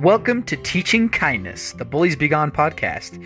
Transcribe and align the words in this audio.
Welcome 0.00 0.44
to 0.44 0.56
Teaching 0.56 1.08
Kindness, 1.08 1.72
the 1.72 1.84
Bullies 1.84 2.14
Be 2.14 2.28
Gone 2.28 2.52
podcast. 2.52 3.20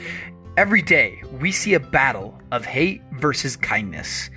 Every 0.56 0.80
day, 0.80 1.22
we 1.38 1.52
see 1.52 1.74
a 1.74 1.80
battle 1.80 2.40
of 2.50 2.64
hate 2.64 3.02
versus 3.12 3.56
kindness. 3.56 4.30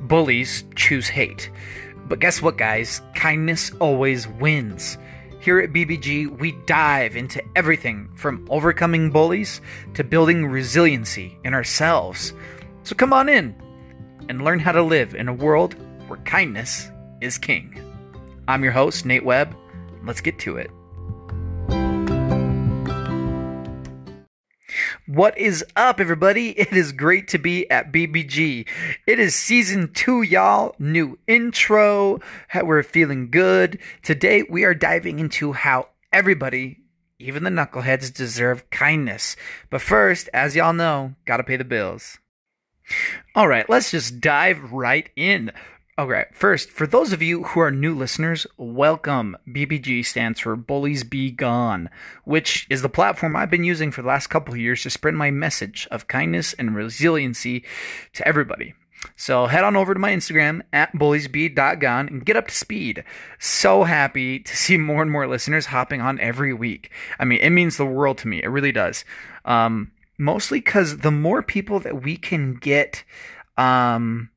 Bullies 0.00 0.64
choose 0.74 1.06
hate. 1.06 1.50
But 2.08 2.18
guess 2.18 2.40
what, 2.40 2.56
guys? 2.56 3.02
Kindness 3.14 3.72
always 3.72 4.26
wins. 4.26 4.96
Here 5.40 5.60
at 5.60 5.74
BBG, 5.74 6.28
we 6.38 6.52
dive 6.64 7.14
into 7.14 7.42
everything 7.56 8.08
from 8.14 8.46
overcoming 8.48 9.10
bullies 9.10 9.60
to 9.92 10.02
building 10.02 10.46
resiliency 10.46 11.38
in 11.44 11.52
ourselves. 11.52 12.32
So 12.84 12.94
come 12.94 13.12
on 13.12 13.28
in 13.28 13.54
and 14.30 14.42
learn 14.42 14.60
how 14.60 14.72
to 14.72 14.82
live 14.82 15.14
in 15.14 15.28
a 15.28 15.34
world 15.34 15.74
where 16.08 16.18
kindness 16.20 16.90
is 17.20 17.36
king. 17.36 17.78
I'm 18.48 18.62
your 18.62 18.72
host, 18.72 19.04
Nate 19.04 19.26
Webb. 19.26 19.54
Let's 20.02 20.22
get 20.22 20.38
to 20.38 20.56
it. 20.56 20.70
What 25.12 25.36
is 25.36 25.62
up, 25.76 26.00
everybody? 26.00 26.58
It 26.58 26.72
is 26.72 26.92
great 26.92 27.28
to 27.28 27.38
be 27.38 27.70
at 27.70 27.92
BBG. 27.92 28.66
It 29.06 29.18
is 29.20 29.34
season 29.34 29.92
two, 29.92 30.22
y'all. 30.22 30.74
New 30.78 31.18
intro. 31.26 32.20
We're 32.54 32.82
feeling 32.82 33.30
good. 33.30 33.78
Today, 34.02 34.42
we 34.48 34.64
are 34.64 34.72
diving 34.72 35.18
into 35.18 35.52
how 35.52 35.88
everybody, 36.14 36.78
even 37.18 37.44
the 37.44 37.50
knuckleheads, 37.50 38.10
deserve 38.14 38.70
kindness. 38.70 39.36
But 39.68 39.82
first, 39.82 40.30
as 40.32 40.56
y'all 40.56 40.72
know, 40.72 41.14
gotta 41.26 41.44
pay 41.44 41.56
the 41.56 41.64
bills. 41.64 42.16
All 43.34 43.48
right, 43.48 43.68
let's 43.68 43.90
just 43.90 44.18
dive 44.18 44.72
right 44.72 45.10
in. 45.14 45.52
Okay, 45.98 46.24
first, 46.32 46.70
for 46.70 46.86
those 46.86 47.12
of 47.12 47.20
you 47.20 47.42
who 47.42 47.60
are 47.60 47.70
new 47.70 47.94
listeners, 47.94 48.46
welcome. 48.56 49.36
BBG 49.46 50.02
stands 50.06 50.40
for 50.40 50.56
Bullies 50.56 51.04
Be 51.04 51.30
Gone, 51.30 51.90
which 52.24 52.66
is 52.70 52.80
the 52.80 52.88
platform 52.88 53.36
I've 53.36 53.50
been 53.50 53.62
using 53.62 53.90
for 53.90 54.00
the 54.00 54.08
last 54.08 54.28
couple 54.28 54.54
of 54.54 54.60
years 54.60 54.82
to 54.84 54.90
spread 54.90 55.12
my 55.12 55.30
message 55.30 55.86
of 55.90 56.08
kindness 56.08 56.54
and 56.54 56.74
resiliency 56.74 57.62
to 58.14 58.26
everybody. 58.26 58.72
So 59.16 59.48
head 59.48 59.64
on 59.64 59.76
over 59.76 59.92
to 59.92 60.00
my 60.00 60.12
Instagram 60.12 60.62
at 60.72 60.94
bulliesbe.gone 60.94 62.08
and 62.08 62.24
get 62.24 62.36
up 62.36 62.48
to 62.48 62.54
speed. 62.54 63.04
So 63.38 63.84
happy 63.84 64.38
to 64.38 64.56
see 64.56 64.78
more 64.78 65.02
and 65.02 65.10
more 65.10 65.26
listeners 65.26 65.66
hopping 65.66 66.00
on 66.00 66.18
every 66.20 66.54
week. 66.54 66.90
I 67.18 67.26
mean, 67.26 67.40
it 67.40 67.50
means 67.50 67.76
the 67.76 67.84
world 67.84 68.16
to 68.18 68.28
me. 68.28 68.42
It 68.42 68.48
really 68.48 68.72
does. 68.72 69.04
Um, 69.44 69.92
mostly 70.16 70.60
because 70.60 70.98
the 70.98 71.10
more 71.10 71.42
people 71.42 71.80
that 71.80 72.02
we 72.02 72.16
can 72.16 72.54
get, 72.54 73.04
um, 73.58 74.30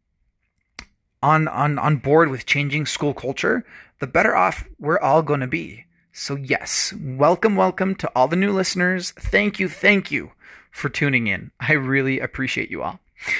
on 1.25 1.47
on 1.47 1.79
on 1.79 1.97
board 1.97 2.29
with 2.29 2.45
changing 2.45 2.85
school 2.85 3.15
culture, 3.15 3.65
the 3.99 4.05
better 4.05 4.35
off 4.35 4.63
we're 4.77 4.99
all 4.99 5.23
going 5.23 5.39
to 5.39 5.47
be. 5.47 5.85
So 6.13 6.35
yes, 6.35 6.93
welcome 7.01 7.55
welcome 7.55 7.95
to 7.95 8.11
all 8.15 8.27
the 8.27 8.35
new 8.35 8.51
listeners. 8.51 9.09
Thank 9.11 9.59
you, 9.59 9.67
thank 9.67 10.11
you 10.11 10.33
for 10.71 10.87
tuning 10.87 11.25
in. 11.25 11.49
I 11.59 11.73
really 11.73 12.19
appreciate 12.19 12.69
you 12.69 12.83
all. 12.83 12.99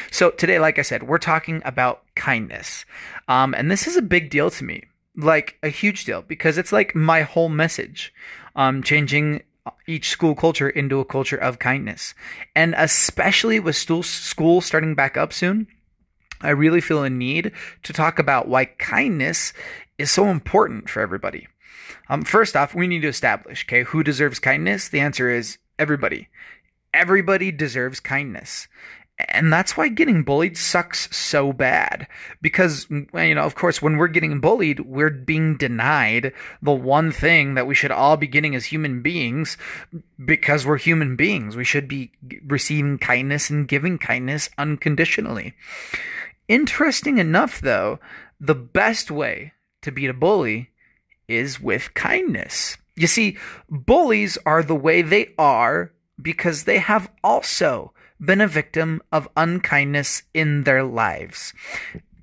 So 0.09 0.31
today, 0.31 0.58
like 0.58 0.80
I 0.80 0.81
said, 0.81 1.03
we're 1.03 1.19
talking 1.19 1.61
about 1.64 2.02
kindness. 2.16 2.86
Um, 3.27 3.53
and 3.53 3.69
this 3.69 3.86
is 3.86 3.95
a 3.95 4.02
big 4.02 4.31
deal 4.31 4.49
to 4.49 4.64
me. 4.64 4.86
Like 5.16 5.59
a 5.61 5.70
huge 5.70 6.05
deal 6.05 6.23
because 6.23 6.58
it's 6.58 6.72
like 6.72 6.95
my 6.95 7.22
whole 7.22 7.49
message. 7.49 8.11
Um, 8.55 8.81
changing 8.81 9.44
each 9.86 10.09
school 10.09 10.33
culture 10.33 10.70
into 10.70 10.99
a 10.99 11.05
culture 11.05 11.38
of 11.38 11.59
kindness. 11.59 12.16
And 12.55 12.73
especially 12.77 13.59
with 13.59 13.75
school, 13.75 14.02
school 14.02 14.61
starting 14.61 14.95
back 14.95 15.17
up 15.17 15.33
soon, 15.33 15.67
I 16.41 16.50
really 16.50 16.81
feel 16.81 17.03
a 17.03 17.09
need 17.09 17.52
to 17.83 17.94
talk 17.94 18.19
about 18.19 18.47
why 18.47 18.66
kindness 18.66 19.53
is 19.97 20.11
so 20.11 20.28
important 20.28 20.89
for 20.89 21.02
everybody. 21.02 21.47
Um, 22.09 22.23
first 22.23 22.55
off, 22.55 22.75
we 22.75 22.88
need 22.88 23.02
to 23.02 23.08
establish, 23.08 23.66
okay, 23.66 23.83
who 23.83 24.03
deserves 24.03 24.39
kindness? 24.39 24.89
The 24.89 25.00
answer 25.00 25.30
is 25.30 25.58
everybody. 25.80 26.27
Everybody 26.94 27.52
deserves 27.52 27.99
kindness. 27.99 28.67
And 29.17 29.52
that's 29.52 29.77
why 29.77 29.87
getting 29.87 30.23
bullied 30.23 30.58
sucks 30.58 31.15
so 31.15 31.54
bad. 31.54 32.05
Because, 32.42 32.86
you 32.89 33.36
know, 33.36 33.43
of 33.43 33.55
course, 33.55 33.82
when 33.82 33.95
we're 33.95 34.09
getting 34.09 34.42
bullied, 34.42 34.82
we're 34.82 35.09
being 35.09 35.55
denied 35.55 36.33
the 36.61 36.73
one 36.73 37.14
thing 37.14 37.54
that 37.54 37.65
we 37.65 37.76
should 37.76 37.92
all 37.92 38.17
be 38.17 38.27
getting 38.27 38.55
as 38.55 38.65
human 38.65 39.02
beings 39.02 39.58
because 40.23 40.65
we're 40.65 40.77
human 40.77 41.15
beings. 41.15 41.55
We 41.55 41.64
should 41.64 41.88
be 41.88 42.11
receiving 42.45 42.98
kindness 42.98 43.49
and 43.49 43.70
giving 43.70 43.98
kindness 43.98 44.49
unconditionally. 44.58 45.54
Interesting 46.48 47.17
enough, 47.17 47.60
though, 47.61 48.00
the 48.39 48.56
best 48.56 49.10
way 49.10 49.54
to 49.82 49.92
beat 49.92 50.10
a 50.10 50.14
bully 50.14 50.72
is 51.28 51.60
with 51.60 51.94
kindness. 51.94 52.78
You 52.95 53.08
see, 53.08 53.38
bullies 53.70 54.38
are 54.45 54.64
the 54.64 54.76
way 54.76 55.02
they 55.02 55.33
are 55.38 55.92
because 56.22 56.64
they 56.64 56.80
have 56.80 57.10
also 57.23 57.94
been 58.20 58.42
a 58.42 58.48
victim 58.48 59.02
of 59.11 59.28
unkindness 59.36 60.23
in 60.33 60.64
their 60.64 60.83
lives. 60.83 61.54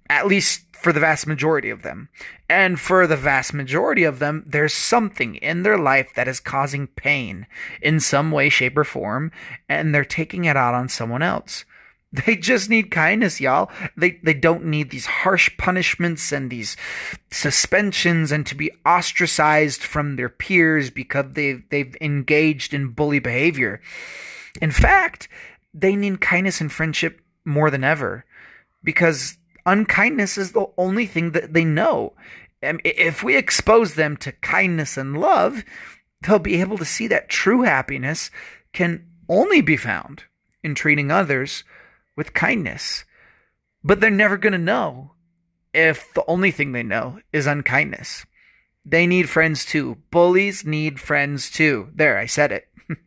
At 0.08 0.26
least 0.26 0.66
for 0.82 0.92
the 0.92 1.00
vast 1.00 1.26
majority 1.26 1.70
of 1.70 1.82
them. 1.82 2.08
And 2.48 2.78
for 2.78 3.06
the 3.06 3.16
vast 3.16 3.54
majority 3.54 4.02
of 4.02 4.18
them, 4.18 4.42
there's 4.46 4.74
something 4.74 5.36
in 5.36 5.62
their 5.62 5.78
life 5.78 6.12
that 6.16 6.26
is 6.26 6.40
causing 6.40 6.88
pain 6.88 7.46
in 7.80 8.00
some 8.00 8.32
way, 8.32 8.48
shape, 8.48 8.76
or 8.76 8.84
form, 8.84 9.30
and 9.68 9.94
they're 9.94 10.04
taking 10.04 10.44
it 10.44 10.56
out 10.56 10.74
on 10.74 10.88
someone 10.88 11.22
else. 11.22 11.64
They 12.12 12.36
just 12.36 12.68
need 12.68 12.90
kindness, 12.90 13.40
y'all. 13.40 13.70
They 13.96 14.20
they 14.22 14.34
don't 14.34 14.66
need 14.66 14.90
these 14.90 15.06
harsh 15.06 15.50
punishments 15.56 16.30
and 16.30 16.50
these 16.50 16.76
suspensions 17.30 18.30
and 18.30 18.46
to 18.46 18.54
be 18.54 18.70
ostracized 18.84 19.82
from 19.82 20.16
their 20.16 20.28
peers 20.28 20.90
because 20.90 21.32
they 21.32 21.54
they've 21.70 21.96
engaged 22.02 22.74
in 22.74 22.88
bully 22.88 23.18
behavior. 23.18 23.80
In 24.60 24.70
fact, 24.70 25.28
they 25.72 25.96
need 25.96 26.20
kindness 26.20 26.60
and 26.60 26.70
friendship 26.70 27.22
more 27.46 27.70
than 27.70 27.82
ever 27.82 28.26
because 28.84 29.38
unkindness 29.64 30.36
is 30.36 30.52
the 30.52 30.66
only 30.76 31.06
thing 31.06 31.30
that 31.30 31.54
they 31.54 31.64
know. 31.64 32.12
And 32.60 32.82
if 32.84 33.22
we 33.22 33.36
expose 33.36 33.94
them 33.94 34.18
to 34.18 34.32
kindness 34.32 34.98
and 34.98 35.18
love, 35.18 35.64
they'll 36.20 36.38
be 36.38 36.60
able 36.60 36.76
to 36.76 36.84
see 36.84 37.06
that 37.08 37.30
true 37.30 37.62
happiness 37.62 38.30
can 38.74 39.06
only 39.30 39.62
be 39.62 39.78
found 39.78 40.24
in 40.62 40.74
treating 40.74 41.10
others 41.10 41.64
with 42.16 42.34
kindness. 42.34 43.04
But 43.84 44.00
they're 44.00 44.10
never 44.10 44.36
going 44.36 44.52
to 44.52 44.58
know 44.58 45.12
if 45.72 46.12
the 46.14 46.24
only 46.26 46.50
thing 46.50 46.72
they 46.72 46.82
know 46.82 47.20
is 47.32 47.46
unkindness. 47.46 48.26
They 48.84 49.06
need 49.06 49.28
friends 49.28 49.64
too. 49.64 49.98
Bullies 50.10 50.64
need 50.64 51.00
friends 51.00 51.50
too. 51.50 51.88
There, 51.94 52.18
I 52.18 52.26
said 52.26 52.52
it. 52.52 52.68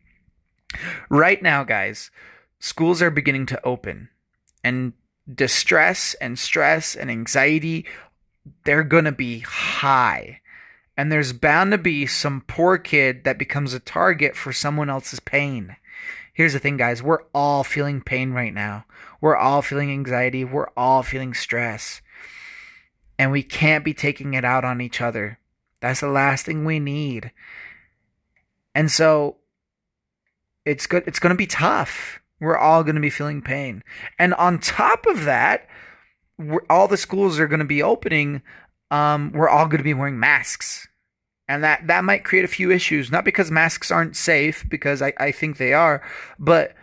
right 1.08 1.42
now, 1.42 1.64
guys, 1.64 2.10
schools 2.58 3.02
are 3.02 3.10
beginning 3.10 3.46
to 3.46 3.64
open, 3.64 4.08
and 4.64 4.94
distress 5.32 6.14
and 6.14 6.38
stress 6.38 6.94
and 6.94 7.10
anxiety, 7.10 7.86
they're 8.64 8.84
going 8.84 9.04
to 9.04 9.12
be 9.12 9.40
high. 9.40 10.40
And 10.96 11.12
there's 11.12 11.32
bound 11.32 11.72
to 11.72 11.78
be 11.78 12.06
some 12.06 12.42
poor 12.46 12.78
kid 12.78 13.24
that 13.24 13.38
becomes 13.38 13.74
a 13.74 13.80
target 13.80 14.34
for 14.34 14.52
someone 14.52 14.88
else's 14.88 15.20
pain. 15.20 15.76
Here's 16.36 16.52
the 16.52 16.58
thing, 16.58 16.76
guys. 16.76 17.02
We're 17.02 17.22
all 17.34 17.64
feeling 17.64 18.02
pain 18.02 18.32
right 18.32 18.52
now. 18.52 18.84
We're 19.22 19.38
all 19.38 19.62
feeling 19.62 19.90
anxiety. 19.90 20.44
We're 20.44 20.68
all 20.76 21.02
feeling 21.02 21.32
stress. 21.32 22.02
And 23.18 23.32
we 23.32 23.42
can't 23.42 23.86
be 23.86 23.94
taking 23.94 24.34
it 24.34 24.44
out 24.44 24.62
on 24.62 24.82
each 24.82 25.00
other. 25.00 25.38
That's 25.80 26.00
the 26.00 26.08
last 26.08 26.44
thing 26.44 26.66
we 26.66 26.78
need. 26.78 27.32
And 28.74 28.90
so 28.90 29.38
it's 30.66 30.86
good 30.86 31.04
it's 31.06 31.18
going 31.18 31.34
to 31.34 31.38
be 31.38 31.46
tough. 31.46 32.20
We're 32.38 32.58
all 32.58 32.84
going 32.84 32.96
to 32.96 33.00
be 33.00 33.08
feeling 33.08 33.40
pain. 33.40 33.82
And 34.18 34.34
on 34.34 34.58
top 34.58 35.06
of 35.06 35.24
that, 35.24 35.66
all 36.68 36.86
the 36.86 36.98
schools 36.98 37.40
are 37.40 37.48
going 37.48 37.60
to 37.60 37.64
be 37.64 37.82
opening 37.82 38.42
um, 38.90 39.32
we're 39.32 39.48
all 39.48 39.66
going 39.66 39.78
to 39.78 39.84
be 39.84 39.94
wearing 39.94 40.20
masks 40.20 40.86
and 41.48 41.62
that 41.62 41.86
that 41.86 42.04
might 42.04 42.24
create 42.24 42.44
a 42.44 42.48
few 42.48 42.70
issues 42.70 43.10
not 43.10 43.24
because 43.24 43.50
masks 43.50 43.90
aren't 43.90 44.16
safe 44.16 44.64
because 44.68 45.02
i, 45.02 45.12
I 45.18 45.32
think 45.32 45.58
they 45.58 45.72
are 45.72 46.02
but 46.38 46.74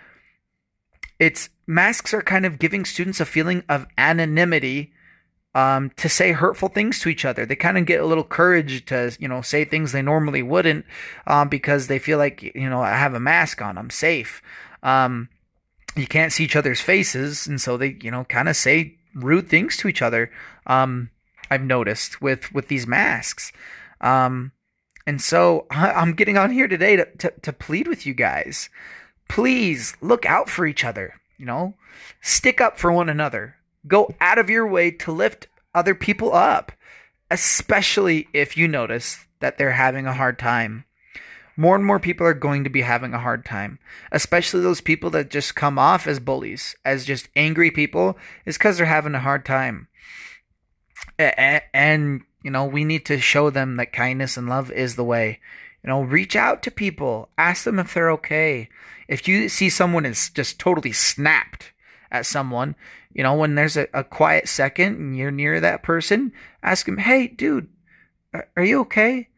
it's 1.19 1.49
masks 1.67 2.13
are 2.13 2.21
kind 2.21 2.45
of 2.45 2.59
giving 2.59 2.85
students 2.85 3.19
a 3.19 3.25
feeling 3.25 3.63
of 3.69 3.85
anonymity 3.97 4.93
um, 5.55 5.91
to 5.97 6.09
say 6.09 6.31
hurtful 6.31 6.69
things 6.69 6.99
to 6.99 7.09
each 7.09 7.25
other. 7.25 7.45
They 7.45 7.55
kind 7.55 7.77
of 7.77 7.85
get 7.85 8.01
a 8.01 8.05
little 8.05 8.23
courage 8.23 8.85
to, 8.85 9.15
you 9.19 9.27
know, 9.27 9.41
say 9.41 9.65
things 9.65 9.91
they 9.91 10.01
normally 10.01 10.41
wouldn't 10.41 10.85
um, 11.27 11.49
because 11.49 11.87
they 11.87 11.99
feel 11.99 12.17
like, 12.17 12.41
you 12.41 12.69
know, 12.69 12.81
I 12.81 12.91
have 12.91 13.13
a 13.13 13.19
mask 13.19 13.61
on, 13.61 13.77
I'm 13.77 13.91
safe. 13.91 14.41
Um, 14.81 15.29
you 15.95 16.07
can't 16.07 16.33
see 16.33 16.43
each 16.43 16.55
other's 16.55 16.81
faces, 16.81 17.45
and 17.45 17.61
so 17.61 17.77
they, 17.77 17.97
you 18.01 18.09
know, 18.09 18.23
kind 18.23 18.49
of 18.49 18.55
say 18.55 18.95
rude 19.13 19.47
things 19.47 19.77
to 19.77 19.87
each 19.87 20.01
other. 20.01 20.31
Um, 20.65 21.11
I've 21.51 21.61
noticed 21.61 22.19
with 22.19 22.51
with 22.51 22.67
these 22.67 22.87
masks. 22.87 23.51
Um, 24.03 24.51
and 25.07 25.19
so 25.19 25.65
I'm 25.71 26.13
getting 26.13 26.37
on 26.37 26.51
here 26.51 26.67
today 26.67 26.97
to, 26.97 27.05
to, 27.17 27.33
to 27.41 27.53
plead 27.53 27.87
with 27.87 28.05
you 28.05 28.13
guys. 28.13 28.69
Please 29.27 29.95
look 30.01 30.25
out 30.25 30.49
for 30.49 30.67
each 30.67 30.83
other, 30.85 31.15
you 31.37 31.45
know, 31.45 31.75
stick 32.21 32.61
up 32.61 32.77
for 32.77 32.91
one 32.91 33.09
another. 33.09 33.55
Go 33.87 34.13
out 34.21 34.37
of 34.37 34.49
your 34.49 34.67
way 34.67 34.91
to 34.91 35.11
lift 35.11 35.47
other 35.73 35.95
people 35.95 36.33
up, 36.33 36.71
especially 37.31 38.27
if 38.33 38.55
you 38.55 38.67
notice 38.67 39.25
that 39.39 39.57
they're 39.57 39.71
having 39.71 40.05
a 40.05 40.13
hard 40.13 40.37
time. 40.37 40.85
more 41.55 41.75
and 41.75 41.85
more 41.85 41.99
people 41.99 42.25
are 42.25 42.33
going 42.33 42.63
to 42.63 42.69
be 42.69 42.81
having 42.81 43.13
a 43.13 43.19
hard 43.19 43.45
time, 43.45 43.77
especially 44.11 44.61
those 44.61 44.81
people 44.81 45.09
that 45.11 45.29
just 45.29 45.55
come 45.55 45.77
off 45.77 46.07
as 46.07 46.19
bullies, 46.19 46.75
as 46.83 47.05
just 47.05 47.29
angry 47.35 47.69
people, 47.69 48.17
is 48.45 48.57
because 48.57 48.77
they're 48.77 48.87
having 48.87 49.13
a 49.15 49.19
hard 49.19 49.45
time. 49.45 49.87
And, 51.19 52.23
you 52.43 52.51
know, 52.51 52.65
we 52.65 52.83
need 52.83 53.05
to 53.05 53.19
show 53.19 53.49
them 53.49 53.77
that 53.77 53.93
kindness 53.93 54.37
and 54.37 54.47
love 54.47 54.71
is 54.71 54.95
the 54.95 55.03
way. 55.03 55.39
You 55.83 55.89
know, 55.89 56.01
reach 56.03 56.35
out 56.35 56.61
to 56.63 56.71
people, 56.71 57.29
ask 57.37 57.63
them 57.63 57.79
if 57.79 57.93
they're 57.93 58.11
okay. 58.11 58.69
If 59.07 59.27
you 59.27 59.49
see 59.49 59.69
someone 59.69 60.05
is 60.05 60.29
just 60.29 60.59
totally 60.59 60.91
snapped 60.91 61.71
at 62.11 62.25
someone, 62.25 62.75
you 63.13 63.23
know, 63.23 63.33
when 63.35 63.55
there's 63.55 63.77
a, 63.77 63.87
a 63.93 64.03
quiet 64.03 64.47
second 64.47 64.97
and 64.97 65.17
you're 65.17 65.31
near 65.31 65.59
that 65.59 65.83
person, 65.83 66.31
ask 66.61 66.85
them, 66.85 66.97
hey, 66.97 67.27
dude, 67.27 67.69
are 68.55 68.63
you 68.63 68.81
okay? 68.81 69.29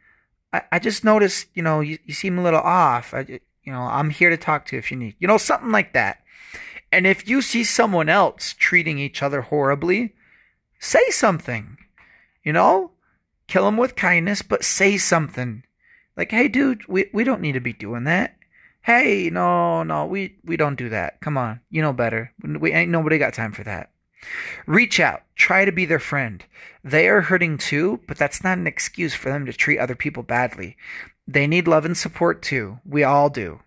I, 0.54 0.62
I 0.74 0.80
just 0.80 1.04
noticed, 1.04 1.48
you 1.54 1.64
know, 1.64 1.82
you, 1.82 1.98
you 2.06 2.14
seem 2.14 2.38
a 2.38 2.44
little 2.44 2.62
off. 2.62 3.14
I, 3.14 3.40
you 3.64 3.72
know, 3.72 3.82
I'm 3.82 4.10
here 4.10 4.30
to 4.30 4.38
talk 4.38 4.66
to 4.68 4.76
you 4.76 4.80
if 4.80 4.92
you 4.92 4.98
need, 4.98 5.16
you 5.20 5.28
know, 5.28 5.38
something 5.38 5.72
like 5.72 5.94
that. 5.94 6.20
And 6.92 7.06
if 7.06 7.28
you 7.28 7.42
see 7.42 7.64
someone 7.64 8.08
else 8.08 8.54
treating 8.54 9.00
each 9.00 9.22
other 9.22 9.42
horribly, 9.42 10.16
say 10.80 11.10
something, 11.10 11.78
you 12.44 12.54
know, 12.54 12.92
kill 13.48 13.66
them 13.66 13.78
with 13.78 13.96
kindness, 13.96 14.42
but 14.42 14.64
say 14.64 14.98
something 14.98 15.64
like, 16.18 16.32
hey, 16.32 16.48
dude, 16.48 16.88
we, 16.88 17.10
we 17.14 17.24
don't 17.24 17.42
need 17.42 17.54
to 17.54 17.60
be 17.60 17.74
doing 17.74 18.06
that. 18.06 18.38
Hey, 18.82 19.30
no, 19.32 19.84
no, 19.84 20.06
we, 20.06 20.36
we 20.44 20.58
don't 20.58 20.78
do 20.78 20.90
that. 20.90 21.20
Come 21.22 21.38
on. 21.38 21.60
You 21.70 21.82
know 21.82 21.94
better. 21.94 22.32
We 22.42 22.72
ain't 22.72 22.92
nobody 22.92 23.18
got 23.18 23.34
time 23.34 23.52
for 23.52 23.64
that. 23.64 23.92
Reach 24.66 25.00
out. 25.00 25.24
Try 25.36 25.66
to 25.66 25.72
be 25.72 25.86
their 25.86 26.00
friend. 26.00 26.44
They 26.84 27.10
are 27.10 27.22
hurting 27.22 27.58
too, 27.58 28.02
but 28.08 28.18
that's 28.18 28.44
not 28.44 28.58
an 28.58 28.68
excuse 28.68 29.14
for 29.14 29.30
them 29.30 29.46
to 29.46 29.54
treat 29.54 29.80
other 29.80 29.96
people 29.96 30.24
badly. 30.24 30.78
They 31.28 31.48
need 31.48 31.68
love 31.68 31.86
and 31.86 31.98
support 31.98 32.42
too. 32.42 32.80
We 32.86 33.04
all 33.04 33.30
do. 33.30 33.60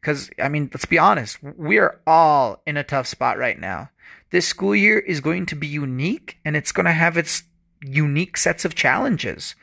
Because, 0.00 0.30
I 0.40 0.48
mean, 0.48 0.70
let's 0.72 0.84
be 0.84 0.98
honest, 0.98 1.38
we 1.42 1.78
are 1.78 2.00
all 2.06 2.62
in 2.66 2.76
a 2.76 2.84
tough 2.84 3.06
spot 3.06 3.38
right 3.38 3.58
now. 3.58 3.90
This 4.30 4.46
school 4.46 4.74
year 4.74 4.98
is 4.98 5.20
going 5.20 5.46
to 5.46 5.56
be 5.56 5.66
unique 5.66 6.38
and 6.44 6.56
it's 6.56 6.72
going 6.72 6.86
to 6.86 6.92
have 6.92 7.16
its 7.16 7.44
unique 7.82 8.36
sets 8.36 8.64
of 8.64 8.74
challenges. 8.74 9.54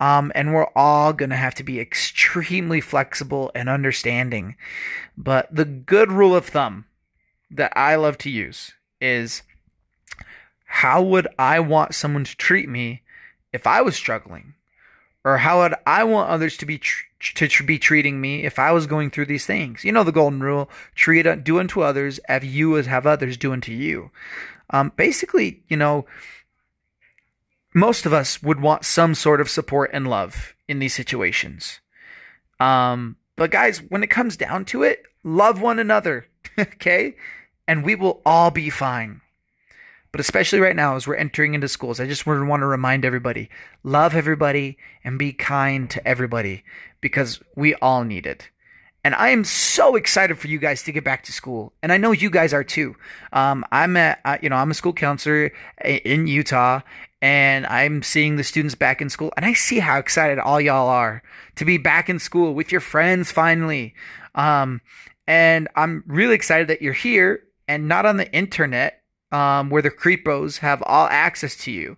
Um, 0.00 0.30
and 0.34 0.54
we're 0.54 0.68
all 0.76 1.12
going 1.12 1.30
to 1.30 1.36
have 1.36 1.54
to 1.56 1.64
be 1.64 1.80
extremely 1.80 2.80
flexible 2.80 3.50
and 3.54 3.68
understanding. 3.68 4.56
But 5.16 5.52
the 5.54 5.64
good 5.64 6.12
rule 6.12 6.36
of 6.36 6.46
thumb 6.46 6.86
that 7.50 7.72
I 7.76 7.96
love 7.96 8.16
to 8.18 8.30
use 8.30 8.72
is 9.00 9.42
how 10.66 11.02
would 11.02 11.26
I 11.38 11.60
want 11.60 11.94
someone 11.94 12.24
to 12.24 12.36
treat 12.36 12.68
me 12.68 13.02
if 13.52 13.66
I 13.66 13.82
was 13.82 13.96
struggling? 13.96 14.54
Or 15.24 15.38
how 15.38 15.60
would 15.60 15.74
I 15.86 16.04
want 16.04 16.30
others 16.30 16.56
to 16.58 16.66
be 16.66 16.80
to 17.34 17.64
be 17.64 17.78
treating 17.78 18.20
me 18.20 18.44
if 18.44 18.58
I 18.58 18.70
was 18.70 18.86
going 18.86 19.10
through 19.10 19.26
these 19.26 19.46
things? 19.46 19.84
You 19.84 19.92
know 19.92 20.04
the 20.04 20.12
golden 20.12 20.40
rule: 20.40 20.70
treat 20.94 21.26
do 21.44 21.58
unto 21.58 21.80
others 21.80 22.18
as 22.28 22.44
you 22.44 22.78
as 22.78 22.86
have 22.86 23.06
others 23.06 23.36
do 23.36 23.52
unto 23.52 23.72
you. 23.72 24.10
Um, 24.70 24.92
basically, 24.96 25.62
you 25.68 25.76
know, 25.76 26.06
most 27.74 28.06
of 28.06 28.12
us 28.12 28.42
would 28.42 28.60
want 28.60 28.84
some 28.84 29.14
sort 29.14 29.40
of 29.40 29.50
support 29.50 29.90
and 29.92 30.08
love 30.08 30.54
in 30.66 30.78
these 30.78 30.94
situations. 30.94 31.80
Um, 32.60 33.16
but 33.36 33.50
guys, 33.50 33.78
when 33.78 34.02
it 34.02 34.10
comes 34.10 34.36
down 34.36 34.64
to 34.66 34.82
it, 34.82 35.02
love 35.22 35.60
one 35.60 35.78
another, 35.78 36.26
okay? 36.58 37.14
And 37.66 37.84
we 37.84 37.94
will 37.94 38.22
all 38.24 38.50
be 38.50 38.70
fine. 38.70 39.20
But 40.10 40.20
especially 40.20 40.60
right 40.60 40.74
now, 40.74 40.96
as 40.96 41.06
we're 41.06 41.16
entering 41.16 41.54
into 41.54 41.68
schools, 41.68 42.00
I 42.00 42.06
just 42.06 42.26
want 42.26 42.60
to 42.60 42.66
remind 42.66 43.04
everybody 43.04 43.50
love 43.84 44.14
everybody 44.14 44.78
and 45.04 45.18
be 45.18 45.32
kind 45.32 45.88
to 45.90 46.08
everybody 46.08 46.64
because 47.00 47.40
we 47.54 47.74
all 47.76 48.04
need 48.04 48.26
it. 48.26 48.48
And 49.08 49.14
I 49.14 49.30
am 49.30 49.42
so 49.42 49.96
excited 49.96 50.38
for 50.38 50.48
you 50.48 50.58
guys 50.58 50.82
to 50.82 50.92
get 50.92 51.02
back 51.02 51.22
to 51.22 51.32
school, 51.32 51.72
and 51.82 51.92
I 51.92 51.96
know 51.96 52.12
you 52.12 52.28
guys 52.28 52.52
are 52.52 52.62
too. 52.62 52.94
Um, 53.32 53.64
I'm 53.72 53.96
uh, 53.96 54.36
you 54.42 54.50
know, 54.50 54.56
I'm 54.56 54.70
a 54.70 54.74
school 54.74 54.92
counselor 54.92 55.50
in 55.82 56.26
Utah, 56.26 56.82
and 57.22 57.66
I'm 57.68 58.02
seeing 58.02 58.36
the 58.36 58.44
students 58.44 58.74
back 58.74 59.00
in 59.00 59.08
school, 59.08 59.32
and 59.34 59.46
I 59.46 59.54
see 59.54 59.78
how 59.78 59.96
excited 59.96 60.38
all 60.38 60.60
y'all 60.60 60.90
are 60.90 61.22
to 61.56 61.64
be 61.64 61.78
back 61.78 62.10
in 62.10 62.18
school 62.18 62.52
with 62.52 62.70
your 62.70 62.82
friends 62.82 63.32
finally. 63.32 63.94
Um, 64.34 64.82
and 65.26 65.68
I'm 65.74 66.04
really 66.06 66.34
excited 66.34 66.68
that 66.68 66.82
you're 66.82 66.92
here 66.92 67.44
and 67.66 67.88
not 67.88 68.04
on 68.04 68.18
the 68.18 68.30
internet 68.34 69.00
um, 69.32 69.70
where 69.70 69.80
the 69.80 69.90
creepos 69.90 70.58
have 70.58 70.82
all 70.82 71.06
access 71.06 71.56
to 71.64 71.70
you. 71.72 71.96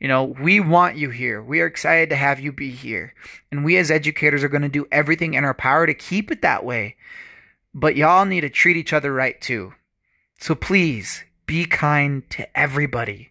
You 0.00 0.08
know, 0.08 0.24
we 0.24 0.60
want 0.60 0.96
you 0.96 1.10
here. 1.10 1.42
We 1.42 1.60
are 1.60 1.66
excited 1.66 2.10
to 2.10 2.16
have 2.16 2.40
you 2.40 2.52
be 2.52 2.70
here. 2.70 3.14
And 3.50 3.64
we 3.64 3.76
as 3.76 3.90
educators 3.90 4.42
are 4.42 4.48
going 4.48 4.62
to 4.62 4.68
do 4.68 4.86
everything 4.90 5.34
in 5.34 5.44
our 5.44 5.54
power 5.54 5.86
to 5.86 5.94
keep 5.94 6.30
it 6.30 6.42
that 6.42 6.64
way. 6.64 6.96
But 7.72 7.96
y'all 7.96 8.24
need 8.24 8.42
to 8.42 8.50
treat 8.50 8.76
each 8.76 8.92
other 8.92 9.12
right 9.12 9.40
too. 9.40 9.74
So 10.38 10.54
please 10.54 11.24
be 11.46 11.64
kind 11.64 12.28
to 12.30 12.58
everybody. 12.58 13.30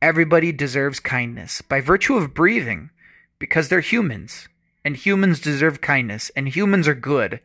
Everybody 0.00 0.52
deserves 0.52 1.00
kindness 1.00 1.62
by 1.62 1.80
virtue 1.80 2.16
of 2.16 2.34
breathing 2.34 2.90
because 3.38 3.68
they're 3.68 3.80
humans 3.80 4.48
and 4.84 4.96
humans 4.96 5.40
deserve 5.40 5.80
kindness 5.80 6.30
and 6.36 6.48
humans 6.48 6.86
are 6.86 6.94
good. 6.94 7.40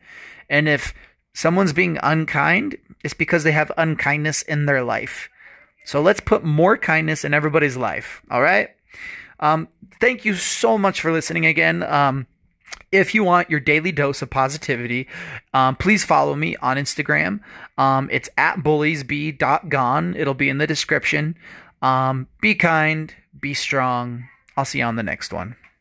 And 0.48 0.68
if 0.68 0.94
someone's 1.34 1.72
being 1.72 1.98
unkind, 2.02 2.76
it's 3.02 3.14
because 3.14 3.42
they 3.42 3.52
have 3.52 3.72
unkindness 3.76 4.42
in 4.42 4.66
their 4.66 4.82
life. 4.82 5.28
So 5.84 6.00
let's 6.00 6.20
put 6.20 6.44
more 6.44 6.76
kindness 6.76 7.24
in 7.24 7.34
everybody's 7.34 7.76
life. 7.76 8.22
All 8.30 8.42
right. 8.42 8.70
Um, 9.40 9.68
thank 10.00 10.24
you 10.24 10.34
so 10.34 10.78
much 10.78 11.00
for 11.00 11.12
listening 11.12 11.46
again. 11.46 11.82
Um, 11.82 12.26
if 12.92 13.14
you 13.14 13.24
want 13.24 13.50
your 13.50 13.60
daily 13.60 13.90
dose 13.90 14.22
of 14.22 14.30
positivity, 14.30 15.08
um, 15.54 15.76
please 15.76 16.04
follow 16.04 16.34
me 16.36 16.56
on 16.56 16.76
Instagram. 16.76 17.40
Um, 17.78 18.08
it's 18.12 18.28
at 18.36 18.58
bulliesbe.gone. 18.58 20.14
It'll 20.16 20.34
be 20.34 20.48
in 20.48 20.58
the 20.58 20.66
description. 20.66 21.36
Um, 21.80 22.28
be 22.40 22.54
kind, 22.54 23.14
be 23.40 23.54
strong. 23.54 24.28
I'll 24.56 24.64
see 24.64 24.78
you 24.78 24.84
on 24.84 24.96
the 24.96 25.02
next 25.02 25.32
one. 25.32 25.56